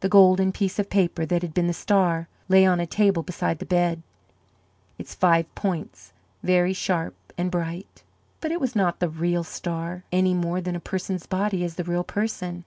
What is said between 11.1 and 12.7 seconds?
body is the real person.